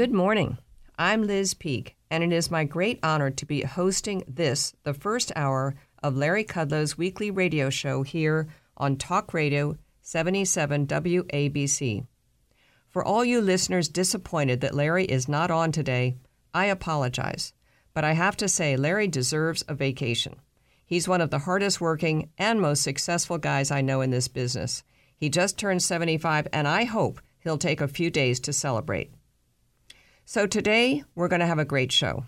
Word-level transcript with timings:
Good 0.00 0.14
morning. 0.14 0.56
I'm 0.98 1.24
Liz 1.24 1.52
Peek, 1.52 1.94
and 2.10 2.24
it 2.24 2.32
is 2.32 2.50
my 2.50 2.64
great 2.64 2.98
honor 3.02 3.30
to 3.32 3.44
be 3.44 3.60
hosting 3.64 4.24
this, 4.26 4.72
the 4.82 4.94
first 4.94 5.30
hour 5.36 5.74
of 6.02 6.16
Larry 6.16 6.42
Kudlow's 6.42 6.96
weekly 6.96 7.30
radio 7.30 7.68
show 7.68 8.02
here 8.02 8.48
on 8.78 8.96
Talk 8.96 9.34
Radio 9.34 9.76
77 10.00 10.86
WABC. 10.86 12.06
For 12.88 13.04
all 13.04 13.26
you 13.26 13.42
listeners 13.42 13.90
disappointed 13.90 14.62
that 14.62 14.74
Larry 14.74 15.04
is 15.04 15.28
not 15.28 15.50
on 15.50 15.70
today, 15.70 16.16
I 16.54 16.64
apologize. 16.64 17.52
But 17.92 18.04
I 18.04 18.12
have 18.12 18.38
to 18.38 18.48
say, 18.48 18.78
Larry 18.78 19.06
deserves 19.06 19.66
a 19.68 19.74
vacation. 19.74 20.36
He's 20.86 21.08
one 21.08 21.20
of 21.20 21.28
the 21.28 21.40
hardest 21.40 21.78
working 21.78 22.30
and 22.38 22.58
most 22.58 22.82
successful 22.82 23.36
guys 23.36 23.70
I 23.70 23.82
know 23.82 24.00
in 24.00 24.08
this 24.08 24.28
business. 24.28 24.82
He 25.14 25.28
just 25.28 25.58
turned 25.58 25.82
75, 25.82 26.48
and 26.54 26.66
I 26.66 26.84
hope 26.84 27.20
he'll 27.40 27.58
take 27.58 27.82
a 27.82 27.86
few 27.86 28.08
days 28.08 28.40
to 28.40 28.54
celebrate. 28.54 29.12
So 30.32 30.46
today, 30.46 31.02
we're 31.16 31.26
going 31.26 31.40
to 31.40 31.46
have 31.46 31.58
a 31.58 31.64
great 31.64 31.90
show. 31.90 32.24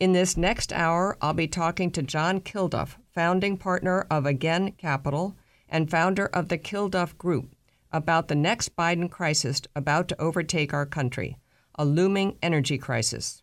In 0.00 0.12
this 0.12 0.34
next 0.34 0.72
hour, 0.72 1.18
I'll 1.20 1.34
be 1.34 1.46
talking 1.46 1.90
to 1.90 2.00
John 2.00 2.40
Kilduff, 2.40 2.96
founding 3.12 3.58
partner 3.58 4.06
of 4.10 4.24
Again 4.24 4.72
Capital 4.72 5.36
and 5.68 5.90
founder 5.90 6.24
of 6.24 6.48
the 6.48 6.56
Kilduff 6.56 7.18
Group, 7.18 7.54
about 7.92 8.28
the 8.28 8.34
next 8.34 8.74
Biden 8.76 9.10
crisis 9.10 9.60
about 9.76 10.08
to 10.08 10.18
overtake 10.18 10.72
our 10.72 10.86
country 10.86 11.36
a 11.74 11.84
looming 11.84 12.38
energy 12.42 12.78
crisis. 12.78 13.42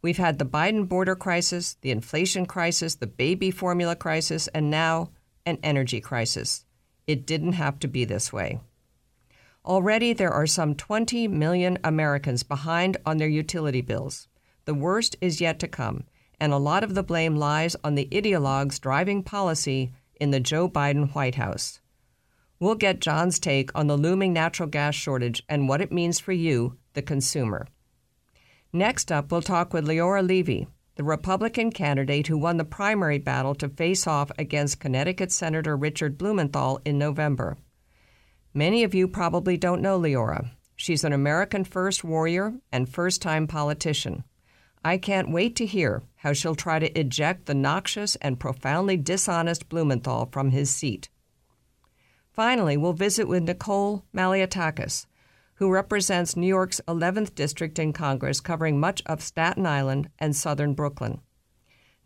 We've 0.00 0.16
had 0.16 0.38
the 0.38 0.46
Biden 0.46 0.88
border 0.88 1.14
crisis, 1.14 1.76
the 1.82 1.90
inflation 1.90 2.46
crisis, 2.46 2.94
the 2.94 3.06
baby 3.06 3.50
formula 3.50 3.94
crisis, 3.94 4.48
and 4.54 4.70
now 4.70 5.10
an 5.44 5.58
energy 5.62 6.00
crisis. 6.00 6.64
It 7.06 7.26
didn't 7.26 7.52
have 7.52 7.78
to 7.80 7.88
be 7.88 8.06
this 8.06 8.32
way. 8.32 8.60
Already, 9.66 10.12
there 10.12 10.30
are 10.30 10.46
some 10.46 10.74
20 10.74 11.26
million 11.28 11.78
Americans 11.82 12.42
behind 12.42 12.98
on 13.06 13.16
their 13.16 13.28
utility 13.28 13.80
bills. 13.80 14.28
The 14.66 14.74
worst 14.74 15.16
is 15.22 15.40
yet 15.40 15.58
to 15.60 15.68
come, 15.68 16.04
and 16.38 16.52
a 16.52 16.58
lot 16.58 16.84
of 16.84 16.94
the 16.94 17.02
blame 17.02 17.36
lies 17.36 17.74
on 17.82 17.94
the 17.94 18.08
ideologues 18.12 18.78
driving 18.78 19.22
policy 19.22 19.92
in 20.20 20.32
the 20.32 20.40
Joe 20.40 20.68
Biden 20.68 21.14
White 21.14 21.36
House. 21.36 21.80
We'll 22.60 22.74
get 22.74 23.00
John's 23.00 23.38
take 23.38 23.70
on 23.74 23.86
the 23.86 23.96
looming 23.96 24.34
natural 24.34 24.68
gas 24.68 24.94
shortage 24.94 25.42
and 25.48 25.68
what 25.68 25.80
it 25.80 25.92
means 25.92 26.20
for 26.20 26.32
you, 26.32 26.76
the 26.92 27.02
consumer. 27.02 27.66
Next 28.72 29.10
up, 29.10 29.32
we'll 29.32 29.42
talk 29.42 29.72
with 29.72 29.86
Leora 29.86 30.26
Levy, 30.26 30.66
the 30.96 31.04
Republican 31.04 31.70
candidate 31.70 32.26
who 32.26 32.36
won 32.36 32.58
the 32.58 32.64
primary 32.64 33.18
battle 33.18 33.54
to 33.56 33.68
face 33.68 34.06
off 34.06 34.30
against 34.38 34.80
Connecticut 34.80 35.32
Senator 35.32 35.76
Richard 35.76 36.18
Blumenthal 36.18 36.80
in 36.84 36.98
November. 36.98 37.56
Many 38.56 38.84
of 38.84 38.94
you 38.94 39.08
probably 39.08 39.56
don't 39.56 39.82
know 39.82 39.98
Leora. 39.98 40.52
She's 40.76 41.02
an 41.02 41.12
American 41.12 41.64
First 41.64 42.04
warrior 42.04 42.54
and 42.70 42.88
first 42.88 43.20
time 43.20 43.48
politician. 43.48 44.22
I 44.84 44.96
can't 44.96 45.32
wait 45.32 45.56
to 45.56 45.66
hear 45.66 46.04
how 46.18 46.34
she'll 46.34 46.54
try 46.54 46.78
to 46.78 46.98
eject 46.98 47.46
the 47.46 47.54
noxious 47.54 48.14
and 48.16 48.38
profoundly 48.38 48.96
dishonest 48.96 49.68
Blumenthal 49.68 50.28
from 50.30 50.52
his 50.52 50.70
seat. 50.70 51.08
Finally, 52.30 52.76
we'll 52.76 52.92
visit 52.92 53.26
with 53.26 53.42
Nicole 53.42 54.04
Malliotakis, 54.14 55.06
who 55.54 55.68
represents 55.68 56.36
New 56.36 56.46
York's 56.46 56.80
11th 56.86 57.34
District 57.34 57.76
in 57.80 57.92
Congress, 57.92 58.40
covering 58.40 58.78
much 58.78 59.02
of 59.06 59.20
Staten 59.20 59.66
Island 59.66 60.10
and 60.20 60.36
southern 60.36 60.74
Brooklyn. 60.74 61.20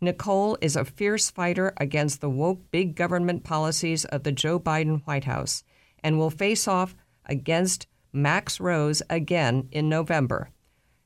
Nicole 0.01 0.57
is 0.61 0.75
a 0.75 0.83
fierce 0.83 1.29
fighter 1.29 1.73
against 1.77 2.21
the 2.21 2.29
woke 2.29 2.71
big 2.71 2.95
government 2.95 3.43
policies 3.43 4.03
of 4.05 4.23
the 4.23 4.31
Joe 4.31 4.59
Biden 4.59 5.05
White 5.05 5.25
House 5.25 5.63
and 6.03 6.17
will 6.17 6.29
face 6.29 6.67
off 6.67 6.95
against 7.25 7.87
Max 8.11 8.59
Rose 8.59 9.01
again 9.09 9.69
in 9.71 9.89
November. 9.89 10.49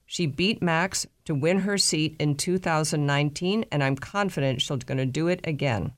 She 0.05 0.25
beat 0.25 0.61
Max 0.61 1.07
to 1.25 1.33
win 1.33 1.61
her 1.61 1.77
seat 1.77 2.15
in 2.19 2.35
2019, 2.35 3.65
and 3.71 3.83
I'm 3.83 3.95
confident 3.95 4.61
she's 4.61 4.83
going 4.83 4.97
to 4.97 5.05
do 5.05 5.27
it 5.27 5.41
again. 5.43 5.93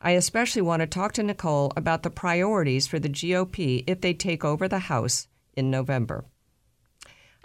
I 0.00 0.12
especially 0.12 0.62
want 0.62 0.80
to 0.80 0.86
talk 0.86 1.12
to 1.12 1.22
Nicole 1.22 1.72
about 1.76 2.02
the 2.02 2.10
priorities 2.10 2.86
for 2.86 2.98
the 2.98 3.08
GOP 3.08 3.84
if 3.86 4.00
they 4.00 4.12
take 4.12 4.44
over 4.44 4.68
the 4.68 4.80
House 4.80 5.28
in 5.54 5.70
November. 5.70 6.26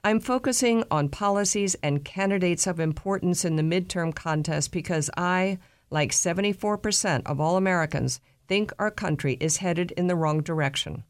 I'm 0.03 0.19
focusing 0.19 0.83
on 0.91 1.09
policies 1.09 1.75
and 1.75 2.03
candidates 2.03 2.67
of 2.67 2.79
importance 2.79 3.45
in 3.45 3.55
the 3.55 3.63
midterm 3.63 4.13
contest 4.13 4.71
because 4.71 5.09
I, 5.15 5.59
like 5.89 6.11
74% 6.11 7.21
of 7.25 7.39
all 7.39 7.55
Americans, 7.55 8.19
think 8.51 8.73
our 8.77 8.91
country 8.91 9.37
is 9.39 9.63
headed 9.63 9.91
in 9.91 10.07
the 10.07 10.15
wrong 10.17 10.41
direction. 10.41 11.05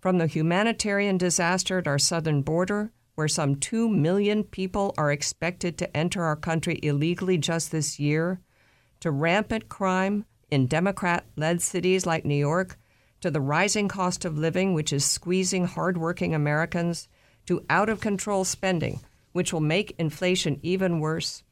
From 0.00 0.18
the 0.18 0.26
humanitarian 0.26 1.16
disaster 1.16 1.78
at 1.78 1.88
our 1.88 1.98
southern 1.98 2.42
border, 2.42 2.92
where 3.14 3.26
some 3.26 3.56
2 3.56 3.88
million 3.88 4.44
people 4.44 4.94
are 4.98 5.10
expected 5.10 5.78
to 5.78 5.96
enter 5.96 6.22
our 6.22 6.36
country 6.36 6.78
illegally 6.82 7.38
just 7.38 7.72
this 7.72 7.98
year, 7.98 8.42
to 9.00 9.10
rampant 9.10 9.70
crime 9.70 10.26
in 10.50 10.66
Democrat 10.66 11.24
led 11.36 11.62
cities 11.62 12.04
like 12.04 12.26
New 12.26 12.34
York, 12.34 12.78
to 13.22 13.30
the 13.30 13.40
rising 13.40 13.88
cost 13.88 14.26
of 14.26 14.36
living, 14.36 14.74
which 14.74 14.92
is 14.92 15.06
squeezing 15.06 15.64
hardworking 15.64 16.34
Americans, 16.34 17.08
to 17.46 17.64
out 17.70 17.88
of 17.88 18.02
control 18.02 18.44
spending, 18.44 19.00
which 19.32 19.54
will 19.54 19.60
make 19.60 19.94
inflation 19.98 20.60
even 20.62 21.00
worse, 21.00 21.42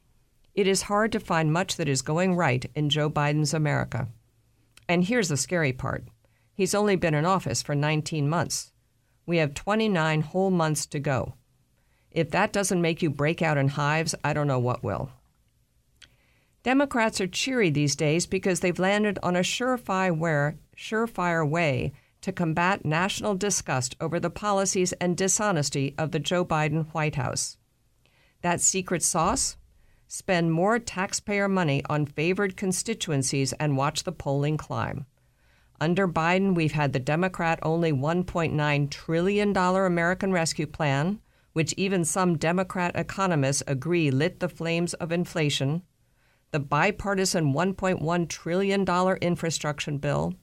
it 0.53 0.67
is 0.67 0.83
hard 0.83 1.11
to 1.11 1.19
find 1.19 1.51
much 1.51 1.75
that 1.77 1.89
is 1.89 2.03
going 2.03 2.35
right 2.35 2.69
in 2.75 2.89
Joe 2.89 3.09
Biden's 3.09 3.55
America. 3.55 4.09
And 4.89 5.03
here's 5.03 5.29
the 5.29 5.37
scary 5.37 5.73
part 5.73 6.05
he's 6.53 6.73
only 6.73 6.95
been 6.95 7.13
in 7.13 7.25
office 7.25 7.61
for 7.61 7.75
19 7.75 8.27
months. 8.27 8.71
We 9.25 9.37
have 9.37 9.53
29 9.53 10.21
whole 10.21 10.49
months 10.49 10.85
to 10.87 10.99
go. 10.99 11.35
If 12.11 12.31
that 12.31 12.53
doesn't 12.53 12.81
make 12.81 13.01
you 13.01 13.09
break 13.09 13.41
out 13.41 13.57
in 13.57 13.67
hives, 13.67 14.15
I 14.23 14.33
don't 14.33 14.47
know 14.47 14.59
what 14.59 14.83
will. 14.83 15.11
Democrats 16.63 17.21
are 17.21 17.27
cheery 17.27 17.69
these 17.69 17.95
days 17.95 18.25
because 18.25 18.61
they've 18.61 18.79
landed 18.79 19.19
on 19.21 19.35
a 19.35 19.41
surefire, 19.41 20.57
surefire 20.75 21.47
way 21.47 21.93
to 22.21 22.31
combat 22.31 22.83
national 22.83 23.35
disgust 23.35 23.95
over 24.01 24.19
the 24.19 24.29
policies 24.29 24.93
and 24.93 25.15
dishonesty 25.15 25.93
of 25.97 26.11
the 26.11 26.19
Joe 26.19 26.43
Biden 26.43 26.87
White 26.93 27.15
House. 27.15 27.57
That 28.41 28.61
secret 28.61 29.03
sauce? 29.03 29.57
Spend 30.07 30.51
more 30.51 30.79
taxpayer 30.79 31.47
money 31.47 31.83
on 31.89 32.05
favored 32.05 32.55
constituencies 32.55 33.53
and 33.53 33.77
watch 33.77 34.03
the 34.03 34.11
polling 34.11 34.57
climb. 34.57 35.05
Under 35.79 36.07
Biden, 36.07 36.55
we've 36.55 36.71
had 36.71 36.93
the 36.93 36.99
Democrat 36.99 37.59
only 37.61 37.91
$1.9 37.91 38.89
trillion 38.89 39.55
American 39.55 40.31
Rescue 40.31 40.65
Plan, 40.65 41.19
which 41.53 41.73
even 41.77 42.05
some 42.05 42.37
Democrat 42.37 42.95
economists 42.95 43.63
agree 43.67 44.09
lit 44.09 44.39
the 44.39 44.49
flames 44.49 44.93
of 44.95 45.11
inflation 45.11 45.83
the 46.51 46.59
bipartisan 46.59 47.53
$1.1 47.53 48.29
trillion 48.29 49.17
infrastructure 49.21 49.91
bill, 49.91 50.33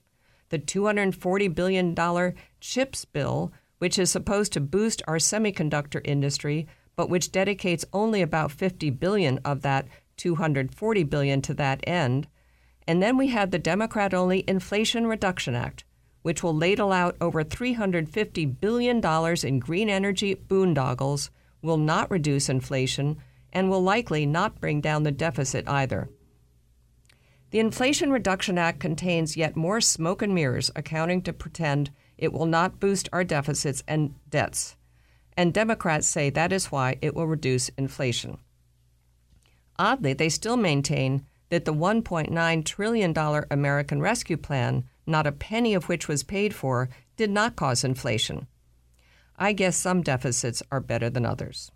the 0.50 0.58
$240 0.58 1.54
billion 1.54 2.34
CHIPS 2.60 3.04
bill, 3.06 3.52
which 3.78 3.98
is 3.98 4.10
supposed 4.10 4.52
to 4.52 4.60
boost 4.60 5.02
our 5.08 5.16
semiconductor 5.16 6.00
industry, 6.04 6.66
but 6.97 7.09
which 7.09 7.32
dedicates 7.32 7.84
only 7.93 8.22
about 8.22 8.53
50 8.53 8.91
billion 8.91 9.38
of 9.44 9.62
that 9.62 9.87
240 10.16 11.03
billion 11.05 11.43
to 11.43 11.55
that 11.55 11.81
end. 11.87 12.28
And 12.87 13.03
then 13.03 13.16
we 13.16 13.28
have 13.28 13.50
the 13.50 13.59
Democrat-only 13.59 14.44
Inflation 14.47 15.06
Reduction 15.06 15.55
Act, 15.55 15.84
which 16.22 16.43
will 16.43 16.55
ladle 16.55 16.93
out 16.93 17.16
over 17.21 17.43
$350 17.43 18.60
billion 18.60 19.05
in 19.44 19.59
green 19.59 19.91
energy 19.91 20.34
boondoggles, 20.34 21.31
will 21.62 21.78
not 21.78 22.10
reduce 22.10 22.49
inflation, 22.49 23.16
and 23.53 23.71
will 23.71 23.82
likely 23.82 24.26
not 24.26 24.61
bring 24.61 24.81
down 24.81 25.03
the 25.03 25.12
deficit 25.12 25.66
either. 25.69 26.09
The 27.50 27.61
Inflation 27.61 28.11
Reduction 28.11 28.59
Act 28.59 28.81
contains 28.81 29.37
yet 29.37 29.55
more 29.55 29.81
smoke 29.81 30.22
and 30.22 30.34
mirrors 30.34 30.71
accounting 30.75 31.22
to 31.22 31.32
pretend 31.32 31.93
it 32.19 32.32
will 32.32 32.47
not 32.47 32.81
boost 32.81 33.09
our 33.12 33.22
deficits 33.22 33.82
and 33.87 34.15
debts. 34.28 34.76
And 35.36 35.52
Democrats 35.52 36.06
say 36.06 36.30
that 36.30 36.52
is 36.52 36.72
why 36.72 36.96
it 37.02 37.14
will 37.14 37.26
reduce 37.26 37.69
inflation. 37.70 38.38
Oddly, 39.78 40.12
they 40.12 40.28
still 40.28 40.56
maintain 40.56 41.26
that 41.48 41.64
the 41.64 41.75
$1.9 41.75 42.64
trillion 42.64 43.14
American 43.50 44.00
Rescue 44.00 44.36
Plan, 44.36 44.84
not 45.06 45.26
a 45.26 45.32
penny 45.32 45.75
of 45.75 45.88
which 45.88 46.08
was 46.08 46.22
paid 46.22 46.54
for, 46.54 46.88
did 47.16 47.31
not 47.31 47.56
cause 47.56 47.84
inflation. 47.84 48.46
I 49.36 49.52
guess 49.52 49.76
some 49.76 50.02
deficits 50.02 50.62
are 50.70 50.81
better 50.81 51.10
than 51.10 51.26
others. 51.26 51.72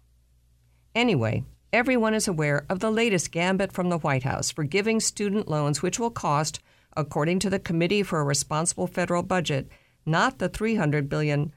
Anyway, 0.95 1.45
Everyone 1.71 2.15
is 2.15 2.27
aware 2.27 2.65
of 2.71 2.81
the 2.81 2.91
latest 2.91 3.31
gambit 3.31 3.73
from 3.73 3.91
the 3.91 3.99
White 3.99 4.23
House 4.23 4.51
for 4.51 4.65
giving 4.65 5.01
student 5.01 5.49
loans, 5.49 5.83
which 5.83 5.99
will 5.99 6.11
cost, 6.11 6.61
according 6.97 7.41
to 7.41 7.51
the 7.51 7.59
Committee 7.59 8.03
for 8.03 8.21
a 8.21 8.25
Responsible 8.25 8.87
Federal 8.87 9.23
Budget, 9.23 9.69
not 10.07 10.39
the 10.39 10.49
300 10.49 11.11
billion 11.11 11.53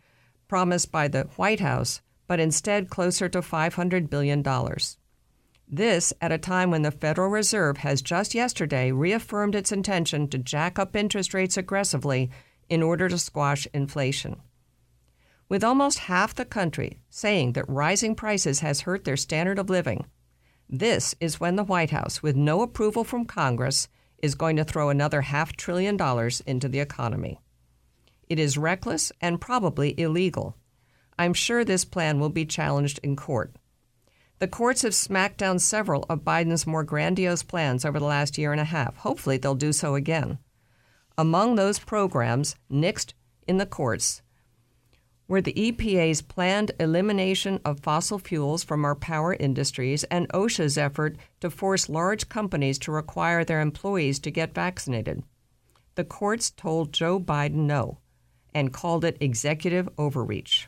promised 0.51 0.91
by 0.91 1.07
the 1.07 1.23
White 1.37 1.61
House, 1.61 2.01
but 2.27 2.37
instead 2.37 2.89
closer 2.89 3.29
to 3.29 3.41
500 3.41 4.09
billion 4.09 4.41
dollars. 4.41 4.97
This 5.65 6.11
at 6.19 6.33
a 6.33 6.37
time 6.37 6.69
when 6.69 6.81
the 6.81 6.91
Federal 6.91 7.29
Reserve 7.29 7.77
has 7.77 8.01
just 8.01 8.35
yesterday 8.35 8.91
reaffirmed 8.91 9.55
its 9.55 9.71
intention 9.71 10.27
to 10.27 10.37
jack 10.37 10.77
up 10.77 10.93
interest 10.93 11.33
rates 11.33 11.55
aggressively 11.55 12.29
in 12.67 12.83
order 12.83 13.07
to 13.07 13.17
squash 13.17 13.65
inflation. 13.73 14.41
With 15.47 15.63
almost 15.63 15.99
half 15.99 16.35
the 16.35 16.43
country 16.43 16.99
saying 17.09 17.53
that 17.53 17.69
rising 17.69 18.13
prices 18.13 18.59
has 18.59 18.81
hurt 18.81 19.05
their 19.05 19.15
standard 19.15 19.57
of 19.57 19.69
living, 19.69 20.05
this 20.67 21.15
is 21.21 21.39
when 21.39 21.55
the 21.55 21.63
White 21.63 21.91
House, 21.91 22.21
with 22.21 22.35
no 22.35 22.61
approval 22.61 23.05
from 23.05 23.23
Congress, 23.23 23.87
is 24.17 24.35
going 24.35 24.57
to 24.57 24.65
throw 24.65 24.89
another 24.89 25.21
half 25.21 25.55
trillion 25.55 25.95
dollars 25.95 26.41
into 26.41 26.67
the 26.67 26.81
economy. 26.81 27.39
It 28.31 28.39
is 28.39 28.57
reckless 28.57 29.11
and 29.19 29.41
probably 29.41 29.93
illegal. 29.99 30.55
I'm 31.19 31.33
sure 31.33 31.65
this 31.65 31.83
plan 31.83 32.17
will 32.17 32.29
be 32.29 32.45
challenged 32.45 32.97
in 33.03 33.17
court. 33.17 33.57
The 34.39 34.47
courts 34.47 34.83
have 34.83 34.95
smacked 34.95 35.37
down 35.37 35.59
several 35.59 36.05
of 36.07 36.23
Biden's 36.23 36.65
more 36.65 36.85
grandiose 36.85 37.43
plans 37.43 37.83
over 37.83 37.99
the 37.99 38.05
last 38.05 38.37
year 38.37 38.53
and 38.53 38.61
a 38.61 38.63
half. 38.63 38.95
Hopefully, 38.95 39.35
they'll 39.35 39.53
do 39.53 39.73
so 39.73 39.95
again. 39.95 40.39
Among 41.17 41.55
those 41.55 41.77
programs 41.77 42.55
nixed 42.71 43.11
in 43.49 43.57
the 43.57 43.65
courts 43.65 44.21
were 45.27 45.41
the 45.41 45.51
EPA's 45.51 46.21
planned 46.21 46.71
elimination 46.79 47.59
of 47.65 47.81
fossil 47.81 48.17
fuels 48.17 48.63
from 48.63 48.85
our 48.85 48.95
power 48.95 49.33
industries 49.33 50.05
and 50.05 50.29
OSHA's 50.29 50.77
effort 50.77 51.17
to 51.41 51.49
force 51.49 51.89
large 51.89 52.29
companies 52.29 52.79
to 52.79 52.93
require 52.93 53.43
their 53.43 53.59
employees 53.59 54.19
to 54.19 54.31
get 54.31 54.55
vaccinated. 54.55 55.21
The 55.95 56.05
courts 56.05 56.49
told 56.49 56.93
Joe 56.93 57.19
Biden 57.19 57.65
no 57.65 57.97
and 58.53 58.73
called 58.73 59.05
it 59.05 59.17
executive 59.19 59.89
overreach. 59.97 60.67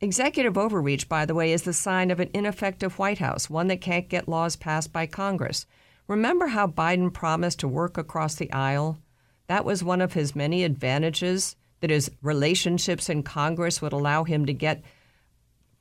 Executive 0.00 0.58
overreach, 0.58 1.08
by 1.08 1.24
the 1.24 1.34
way, 1.34 1.52
is 1.52 1.62
the 1.62 1.72
sign 1.72 2.10
of 2.10 2.20
an 2.20 2.30
ineffective 2.34 2.98
White 2.98 3.18
House, 3.18 3.48
one 3.48 3.68
that 3.68 3.80
can't 3.80 4.08
get 4.08 4.28
laws 4.28 4.56
passed 4.56 4.92
by 4.92 5.06
Congress. 5.06 5.66
Remember 6.06 6.48
how 6.48 6.66
Biden 6.66 7.12
promised 7.12 7.60
to 7.60 7.68
work 7.68 7.96
across 7.96 8.34
the 8.34 8.52
aisle? 8.52 8.98
That 9.46 9.64
was 9.64 9.82
one 9.82 10.00
of 10.00 10.12
his 10.12 10.36
many 10.36 10.64
advantages, 10.64 11.56
that 11.80 11.90
his 11.90 12.10
relationships 12.22 13.08
in 13.08 13.22
Congress 13.22 13.80
would 13.80 13.92
allow 13.92 14.24
him 14.24 14.46
to 14.46 14.52
get 14.52 14.82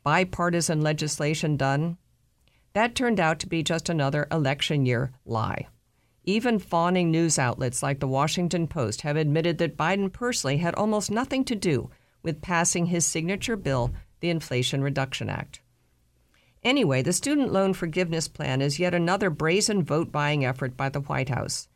bipartisan 0.03 0.81
legislation 0.81 1.57
done. 1.57 1.97
That 2.73 2.95
turned 2.95 3.19
out 3.19 3.39
to 3.39 3.47
be 3.47 3.63
just 3.63 3.89
another 3.89 4.27
election 4.31 4.85
year 4.85 5.11
lie. 5.25 5.67
Even 6.25 6.57
fawning 6.57 7.11
news 7.11 7.37
outlets 7.37 7.83
like 7.83 7.99
the 7.99 8.07
Washington 8.07 8.67
Post 8.67 9.01
have 9.01 9.17
admitted 9.17 9.57
that 9.57 9.77
Biden 9.77 10.11
personally 10.11 10.57
had 10.57 10.73
almost 10.75 11.11
nothing 11.11 11.43
to 11.45 11.55
do 11.55 11.89
with 12.21 12.41
passing 12.41 12.85
his 12.85 13.05
signature 13.05 13.57
bill 13.57 13.91
the 14.21 14.29
Inflation 14.29 14.81
Reduction 14.81 15.29
Act. 15.29 15.59
Anyway, 16.63 17.01
the 17.01 17.11
student 17.11 17.51
loan 17.51 17.73
forgiveness 17.73 18.29
plan 18.29 18.61
is 18.61 18.79
yet 18.79 18.93
another 18.93 19.29
brazen 19.29 19.83
vote 19.83 20.13
buying 20.13 20.45
effort 20.45 20.77
by 20.77 20.87
the 20.87 21.01
White 21.01 21.27
House. 21.27 21.67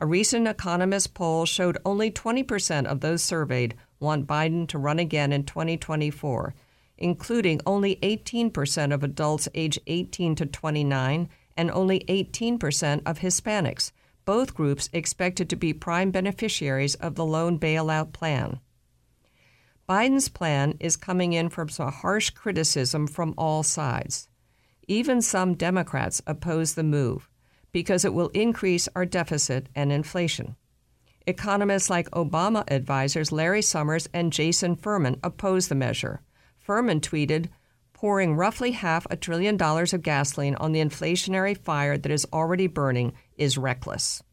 A 0.00 0.06
recent 0.06 0.48
Economist 0.48 1.14
poll 1.14 1.46
showed 1.46 1.78
only 1.84 2.10
20% 2.10 2.86
of 2.86 3.00
those 3.00 3.22
surveyed 3.22 3.76
want 4.00 4.26
Biden 4.26 4.66
to 4.68 4.78
run 4.78 4.98
again 4.98 5.32
in 5.32 5.44
2024, 5.44 6.54
including 6.98 7.60
only 7.64 7.96
18% 7.96 8.92
of 8.92 9.04
adults 9.04 9.48
age 9.54 9.78
18 9.86 10.34
to 10.34 10.46
29 10.46 11.28
and 11.56 11.70
only 11.70 12.00
18% 12.08 13.02
of 13.04 13.18
Hispanics, 13.18 13.92
both 14.24 14.54
groups 14.54 14.88
expected 14.92 15.50
to 15.50 15.56
be 15.56 15.72
prime 15.72 16.10
beneficiaries 16.10 16.94
of 16.96 17.14
the 17.14 17.24
loan 17.24 17.58
bailout 17.58 18.12
plan. 18.12 18.60
Biden's 19.88 20.28
plan 20.28 20.76
is 20.80 20.96
coming 20.96 21.32
in 21.32 21.48
from 21.48 21.68
some 21.68 21.90
harsh 21.90 22.30
criticism 22.30 23.06
from 23.06 23.34
all 23.36 23.62
sides. 23.62 24.28
Even 24.88 25.20
some 25.20 25.54
Democrats 25.54 26.22
oppose 26.26 26.74
the 26.74 26.82
move 26.82 27.28
because 27.72 28.04
it 28.04 28.14
will 28.14 28.28
increase 28.28 28.88
our 28.94 29.06
deficit 29.06 29.68
and 29.74 29.90
inflation. 29.90 30.56
Economists 31.26 31.88
like 31.88 32.10
Obama 32.10 32.64
advisors 32.68 33.32
Larry 33.32 33.62
Summers 33.62 34.08
and 34.12 34.32
Jason 34.32 34.76
Furman 34.76 35.18
oppose 35.22 35.68
the 35.68 35.74
measure. 35.74 36.20
Furman 36.58 37.00
tweeted, 37.00 37.48
pouring 38.02 38.34
roughly 38.34 38.72
half 38.72 39.06
a 39.10 39.16
trillion 39.16 39.56
dollars 39.56 39.94
of 39.94 40.02
gasoline 40.02 40.56
on 40.56 40.72
the 40.72 40.80
inflationary 40.80 41.56
fire 41.56 41.96
that 41.96 42.10
is 42.10 42.26
already 42.32 42.66
burning 42.66 43.12
is 43.36 43.56
reckless. 43.56 44.24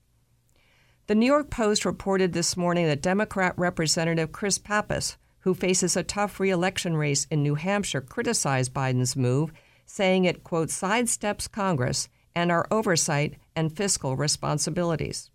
The 1.06 1.13
New 1.13 1.27
York 1.27 1.51
Post 1.51 1.86
reported 1.86 2.33
this 2.33 2.57
morning 2.57 2.88
that 2.88 3.04
Democrat 3.04 3.54
Representative 3.57 4.31
Chris 4.31 4.57
Pappas 4.57 5.18
who 5.42 5.54
faces 5.54 5.95
a 5.95 6.01
tough 6.01 6.39
reelection 6.39 6.98
race 6.98 7.27
in 7.30 7.44
New 7.44 7.54
Hampshire, 7.54 8.01
criticized 8.01 8.74
Biden's 8.74 9.16
move, 9.16 9.51
saying 9.86 10.25
it, 10.25 10.44
quote, 10.44 10.69
sidesteps 10.69 11.50
Congress 11.50 12.10
and 12.33 12.51
our 12.51 12.65
oversight 12.72 13.36
and 13.56 13.77
fiscal 13.77 14.18
responsibilities. 14.18 15.30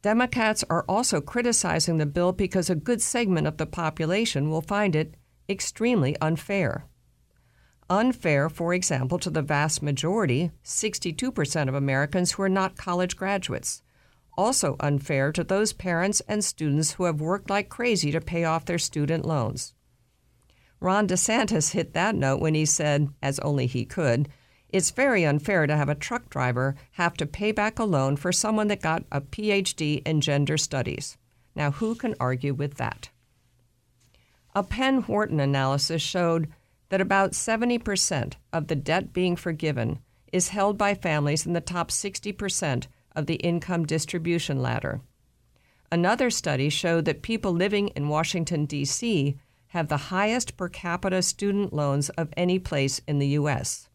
Democrats 0.00 0.64
are 0.70 0.86
also 0.88 1.20
criticizing 1.20 1.98
the 1.98 2.06
bill 2.06 2.32
because 2.32 2.70
a 2.70 2.74
good 2.74 3.02
segment 3.02 3.46
of 3.46 3.58
the 3.58 3.66
population 3.66 4.48
will 4.48 4.62
find 4.62 4.96
it 4.96 5.14
extremely 5.50 6.16
unfair. 6.20 6.86
Unfair, 7.90 8.48
for 8.48 8.72
example, 8.72 9.18
to 9.18 9.30
the 9.30 9.42
vast 9.42 9.82
majority, 9.82 10.52
62% 10.64 11.68
of 11.68 11.74
Americans 11.74 12.32
who 12.32 12.42
are 12.42 12.48
not 12.48 12.76
college 12.76 13.16
graduates, 13.16 13.82
also 14.38 14.76
unfair 14.78 15.32
to 15.32 15.42
those 15.42 15.72
parents 15.72 16.22
and 16.28 16.44
students 16.44 16.92
who 16.92 17.04
have 17.04 17.20
worked 17.20 17.50
like 17.50 17.68
crazy 17.68 18.12
to 18.12 18.20
pay 18.20 18.44
off 18.44 18.64
their 18.64 18.78
student 18.78 19.26
loans. 19.26 19.74
Ron 20.78 21.08
DeSantis 21.08 21.72
hit 21.72 21.92
that 21.92 22.14
note 22.14 22.40
when 22.40 22.54
he 22.54 22.64
said, 22.64 23.08
as 23.20 23.38
only 23.40 23.66
he 23.66 23.84
could, 23.84 24.28
it's 24.70 24.92
very 24.92 25.24
unfair 25.24 25.66
to 25.66 25.76
have 25.76 25.88
a 25.88 25.94
truck 25.94 26.30
driver 26.30 26.76
have 26.92 27.14
to 27.14 27.26
pay 27.26 27.50
back 27.50 27.78
a 27.78 27.84
loan 27.84 28.16
for 28.16 28.32
someone 28.32 28.68
that 28.68 28.80
got 28.80 29.04
a 29.10 29.20
PhD 29.20 30.00
in 30.06 30.20
gender 30.20 30.56
studies. 30.56 31.18
Now, 31.56 31.72
who 31.72 31.96
can 31.96 32.14
argue 32.20 32.54
with 32.54 32.76
that? 32.76 33.10
A 34.54 34.62
Penn 34.62 35.02
Wharton 35.02 35.38
analysis 35.38 36.02
showed 36.02 36.48
that 36.88 37.00
about 37.00 37.32
70% 37.32 38.34
of 38.52 38.66
the 38.66 38.74
debt 38.74 39.12
being 39.12 39.36
forgiven 39.36 40.00
is 40.32 40.48
held 40.48 40.76
by 40.76 40.94
families 40.94 41.46
in 41.46 41.52
the 41.52 41.60
top 41.60 41.90
60% 41.90 42.86
of 43.14 43.26
the 43.26 43.36
income 43.36 43.86
distribution 43.86 44.60
ladder. 44.60 45.00
Another 45.92 46.30
study 46.30 46.68
showed 46.68 47.04
that 47.04 47.22
people 47.22 47.52
living 47.52 47.88
in 47.88 48.08
Washington, 48.08 48.64
D.C. 48.64 49.36
have 49.68 49.88
the 49.88 49.96
highest 49.96 50.56
per 50.56 50.68
capita 50.68 51.22
student 51.22 51.72
loans 51.72 52.08
of 52.10 52.28
any 52.36 52.58
place 52.58 53.00
in 53.06 53.18
the 53.18 53.28
U.S. 53.28 53.88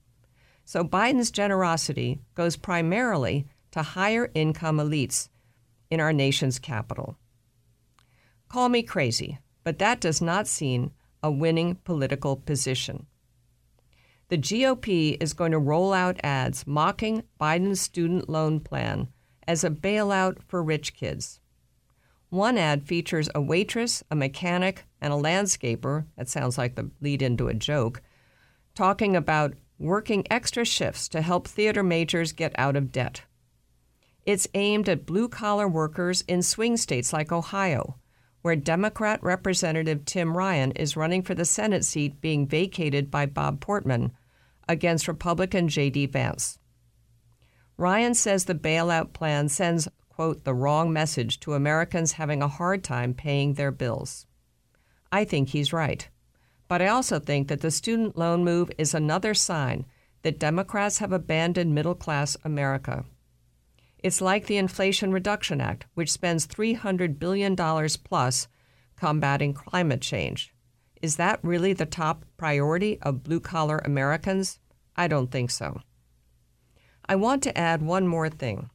So 0.65 0.83
Biden's 0.83 1.31
generosity 1.31 2.19
goes 2.33 2.57
primarily 2.57 3.47
to 3.71 3.81
higher 3.81 4.31
income 4.33 4.77
elites 4.77 5.29
in 5.89 5.99
our 5.99 6.11
nation's 6.11 6.59
capital. 6.59 7.17
Call 8.49 8.69
me 8.69 8.83
crazy, 8.83 9.39
but 9.65 9.79
that 9.79 9.99
does 9.99 10.21
not 10.21 10.47
seem 10.47 10.91
a 11.21 11.29
winning 11.29 11.75
political 11.83 12.37
position. 12.37 13.07
The 14.29 14.37
GOP 14.37 15.17
is 15.21 15.33
going 15.33 15.51
to 15.51 15.59
roll 15.59 15.91
out 15.91 16.19
ads 16.23 16.65
mocking 16.65 17.23
Biden's 17.41 17.81
student 17.81 18.29
loan 18.29 18.59
plan 18.61 19.09
as 19.47 19.63
a 19.63 19.69
bailout 19.69 20.37
for 20.47 20.63
rich 20.63 20.95
kids. 20.95 21.39
One 22.29 22.57
ad 22.57 22.87
features 22.87 23.29
a 23.35 23.41
waitress, 23.41 24.03
a 24.09 24.15
mechanic, 24.15 24.85
and 25.01 25.11
a 25.11 25.17
landscaper 25.17 26.05
that 26.15 26.29
sounds 26.29 26.57
like 26.57 26.75
the 26.75 26.89
lead 27.01 27.21
into 27.21 27.47
a 27.47 27.53
joke 27.53 28.01
talking 28.75 29.15
about 29.15 29.53
working 29.79 30.25
extra 30.29 30.65
shifts 30.65 31.07
to 31.09 31.21
help 31.21 31.47
theater 31.47 31.81
majors 31.81 32.33
get 32.33 32.53
out 32.57 32.75
of 32.75 32.91
debt. 32.91 33.23
It's 34.25 34.47
aimed 34.53 34.89
at 34.89 35.05
blue 35.05 35.29
collar 35.29 35.67
workers 35.67 36.23
in 36.27 36.41
swing 36.41 36.77
states 36.77 37.13
like 37.13 37.31
Ohio, 37.31 37.97
where 38.45 38.55
Democrat 38.55 39.19
Representative 39.23 40.05
Tim 40.05 40.37
Ryan 40.37 40.71
is 40.73 40.95
running 40.95 41.23
for 41.23 41.33
the 41.33 41.45
Senate 41.45 41.83
seat 41.83 42.21
being 42.21 42.45
vacated 42.45 43.09
by 43.09 43.25
Bob 43.25 43.59
Portman 43.59 44.11
against 44.69 45.07
Republican 45.07 45.67
J.D. 45.67 46.05
Vance. 46.05 46.59
Ryan 47.75 48.13
says 48.13 48.45
the 48.45 48.53
bailout 48.53 49.13
plan 49.13 49.49
sends, 49.49 49.87
quote, 50.09 50.43
the 50.43 50.53
wrong 50.53 50.93
message 50.93 51.39
to 51.39 51.55
Americans 51.55 52.11
having 52.11 52.43
a 52.43 52.47
hard 52.47 52.83
time 52.83 53.15
paying 53.15 53.55
their 53.55 53.71
bills. 53.71 54.27
I 55.11 55.25
think 55.25 55.49
he's 55.49 55.73
right. 55.73 56.07
But 56.67 56.83
I 56.83 56.89
also 56.89 57.17
think 57.17 57.47
that 57.47 57.61
the 57.61 57.71
student 57.71 58.15
loan 58.15 58.43
move 58.43 58.69
is 58.77 58.93
another 58.93 59.33
sign 59.33 59.87
that 60.21 60.37
Democrats 60.37 60.99
have 60.99 61.11
abandoned 61.11 61.73
middle 61.73 61.95
class 61.95 62.37
America. 62.43 63.05
It's 64.05 64.21
like 64.21 64.45
the 64.45 64.57
Inflation 64.57 65.11
Reduction 65.11 65.59
Act, 65.59 65.87
which 65.95 66.11
spends 66.11 66.45
$300 66.45 67.17
billion 67.17 67.55
plus 67.55 68.47
combating 68.95 69.51
climate 69.51 70.01
change. 70.01 70.53
Is 71.01 71.15
that 71.15 71.39
really 71.41 71.73
the 71.73 71.87
top 71.87 72.23
priority 72.37 73.01
of 73.01 73.23
blue 73.23 73.39
collar 73.39 73.79
Americans? 73.79 74.59
I 74.95 75.07
don't 75.07 75.31
think 75.31 75.49
so. 75.49 75.81
I 77.09 77.15
want 77.15 77.41
to 77.43 77.57
add 77.57 77.81
one 77.81 78.07
more 78.07 78.29
thing. 78.29 78.69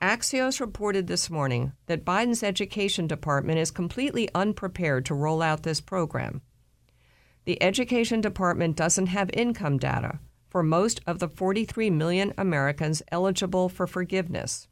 Axios 0.00 0.60
reported 0.60 1.08
this 1.08 1.28
morning 1.28 1.74
that 1.84 2.06
Biden's 2.06 2.42
education 2.42 3.06
department 3.06 3.58
is 3.58 3.70
completely 3.70 4.30
unprepared 4.34 5.04
to 5.04 5.14
roll 5.14 5.42
out 5.42 5.62
this 5.62 5.82
program. 5.82 6.40
The 7.44 7.62
education 7.62 8.22
department 8.22 8.76
doesn't 8.76 9.08
have 9.08 9.28
income 9.34 9.76
data 9.76 10.20
for 10.54 10.62
most 10.62 11.00
of 11.04 11.18
the 11.18 11.26
43 11.26 11.90
million 11.90 12.32
Americans 12.38 13.02
eligible 13.10 13.68
for 13.68 13.88
forgiveness. 13.88 14.68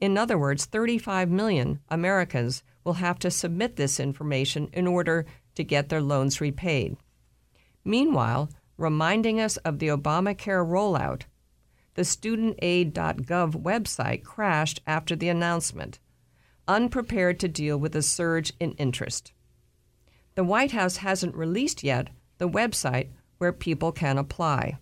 In 0.00 0.18
other 0.18 0.36
words, 0.36 0.64
35 0.64 1.30
million 1.30 1.78
Americans 1.88 2.64
will 2.82 2.94
have 2.94 3.20
to 3.20 3.30
submit 3.30 3.76
this 3.76 4.00
information 4.00 4.68
in 4.72 4.88
order 4.88 5.24
to 5.54 5.62
get 5.62 5.90
their 5.90 6.02
loans 6.02 6.40
repaid. 6.40 6.96
Meanwhile, 7.84 8.50
reminding 8.76 9.38
us 9.38 9.58
of 9.58 9.78
the 9.78 9.86
Obamacare 9.86 10.66
rollout, 10.66 11.22
the 11.94 12.02
studentaid.gov 12.02 13.62
website 13.62 14.24
crashed 14.24 14.82
after 14.88 15.14
the 15.14 15.28
announcement, 15.28 16.00
unprepared 16.66 17.38
to 17.38 17.46
deal 17.46 17.76
with 17.76 17.94
a 17.94 18.02
surge 18.02 18.52
in 18.58 18.72
interest. 18.72 19.32
The 20.34 20.42
White 20.42 20.72
House 20.72 20.96
hasn't 20.96 21.36
released 21.36 21.84
yet 21.84 22.08
the 22.38 22.48
website 22.48 23.10
where 23.38 23.52
people 23.52 23.92
can 23.92 24.18
apply. 24.18 24.78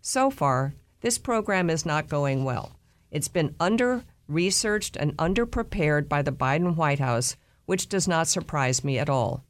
So 0.00 0.30
far, 0.30 0.74
this 1.00 1.18
program 1.18 1.70
is 1.70 1.86
not 1.86 2.08
going 2.08 2.44
well. 2.44 2.76
It's 3.10 3.28
been 3.28 3.54
under 3.58 4.04
researched 4.28 4.96
and 4.96 5.16
underprepared 5.16 6.08
by 6.08 6.22
the 6.22 6.32
Biden 6.32 6.76
White 6.76 6.98
House, 6.98 7.36
which 7.66 7.88
does 7.88 8.06
not 8.06 8.28
surprise 8.28 8.84
me 8.84 8.98
at 8.98 9.08
all. 9.08 9.44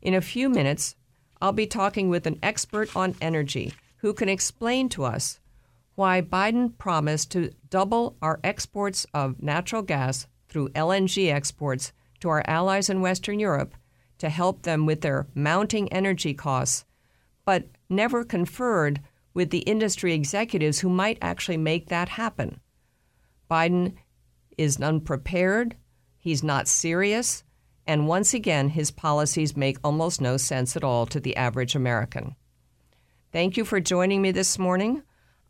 In 0.00 0.14
a 0.14 0.20
few 0.20 0.48
minutes, 0.48 0.96
I'll 1.40 1.52
be 1.52 1.66
talking 1.66 2.08
with 2.08 2.26
an 2.26 2.38
expert 2.42 2.94
on 2.96 3.16
energy 3.20 3.72
who 3.98 4.12
can 4.12 4.28
explain 4.28 4.88
to 4.90 5.04
us 5.04 5.40
why 5.94 6.20
Biden 6.20 6.76
promised 6.78 7.30
to 7.32 7.52
double 7.70 8.16
our 8.22 8.40
exports 8.42 9.06
of 9.14 9.42
natural 9.42 9.82
gas 9.82 10.26
through 10.48 10.68
LNG 10.70 11.32
exports 11.32 11.92
to 12.20 12.28
our 12.28 12.42
allies 12.46 12.88
in 12.88 13.00
Western 13.00 13.38
Europe 13.38 13.74
to 14.18 14.28
help 14.28 14.62
them 14.62 14.86
with 14.86 15.00
their 15.00 15.26
mounting 15.34 15.92
energy 15.92 16.34
costs, 16.34 16.84
but 17.44 17.66
never 17.88 18.24
conferred 18.24 19.00
with 19.34 19.50
the 19.50 19.60
industry 19.60 20.12
executives 20.12 20.80
who 20.80 20.88
might 20.88 21.18
actually 21.20 21.56
make 21.56 21.88
that 21.88 22.10
happen. 22.10 22.60
Biden 23.50 23.94
is 24.56 24.80
unprepared, 24.80 25.76
he's 26.18 26.42
not 26.42 26.68
serious, 26.68 27.44
and 27.86 28.06
once 28.06 28.32
again, 28.32 28.68
his 28.70 28.90
policies 28.90 29.56
make 29.56 29.78
almost 29.82 30.20
no 30.20 30.36
sense 30.36 30.76
at 30.76 30.84
all 30.84 31.06
to 31.06 31.18
the 31.20 31.36
average 31.36 31.74
American. 31.74 32.36
Thank 33.32 33.56
you 33.56 33.64
for 33.64 33.80
joining 33.80 34.22
me 34.22 34.30
this 34.30 34.58
morning. 34.58 35.02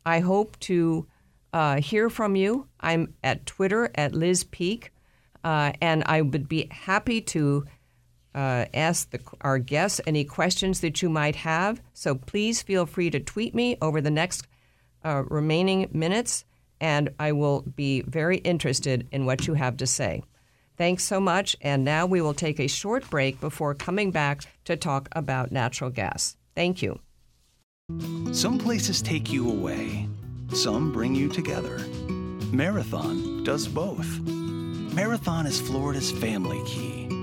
I 0.05 0.19
hope 0.19 0.59
to 0.61 1.07
uh, 1.51 1.79
hear 1.79 2.09
from 2.09 2.35
you. 2.35 2.67
I'm 2.79 3.13
at 3.23 3.45
Twitter 3.45 3.91
at 3.95 4.15
Liz 4.15 4.43
Peek, 4.43 4.91
uh, 5.43 5.73
and 5.81 6.03
I 6.05 6.21
would 6.21 6.49
be 6.49 6.67
happy 6.71 7.21
to 7.21 7.65
uh, 8.35 8.65
ask 8.73 9.11
the, 9.11 9.19
our 9.41 9.59
guests 9.59 10.01
any 10.07 10.23
questions 10.23 10.81
that 10.81 11.01
you 11.01 11.09
might 11.09 11.35
have. 11.37 11.81
So 11.93 12.15
please 12.15 12.61
feel 12.61 12.85
free 12.85 13.09
to 13.11 13.19
tweet 13.19 13.53
me 13.53 13.77
over 13.81 14.01
the 14.01 14.11
next 14.11 14.47
uh, 15.05 15.23
remaining 15.27 15.89
minutes, 15.91 16.45
and 16.79 17.09
I 17.19 17.31
will 17.33 17.61
be 17.61 18.01
very 18.01 18.37
interested 18.37 19.07
in 19.11 19.25
what 19.25 19.47
you 19.47 19.53
have 19.53 19.77
to 19.77 19.87
say. 19.87 20.23
Thanks 20.77 21.03
so 21.03 21.19
much. 21.19 21.55
And 21.61 21.85
now 21.85 22.05
we 22.05 22.21
will 22.21 22.33
take 22.33 22.59
a 22.59 22.67
short 22.67 23.07
break 23.09 23.39
before 23.39 23.75
coming 23.75 24.11
back 24.11 24.41
to 24.65 24.75
talk 24.75 25.07
about 25.11 25.51
natural 25.51 25.91
gas. 25.91 26.35
Thank 26.55 26.81
you. 26.81 26.99
Some 28.31 28.57
places 28.57 29.01
take 29.01 29.31
you 29.31 29.49
away, 29.49 30.07
some 30.53 30.91
bring 30.91 31.13
you 31.13 31.29
together. 31.29 31.79
Marathon 32.51 33.43
does 33.43 33.67
both. 33.67 34.19
Marathon 34.25 35.45
is 35.45 35.59
Florida's 35.59 36.11
family 36.11 36.61
key 36.65 37.22